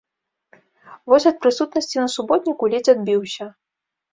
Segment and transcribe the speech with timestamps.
[1.13, 3.45] Вось ад прысутнасці на суботніку ледзь адбіўся.